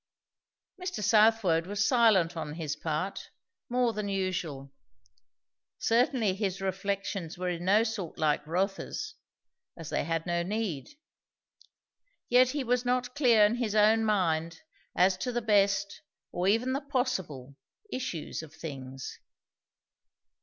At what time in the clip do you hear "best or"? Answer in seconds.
15.39-16.47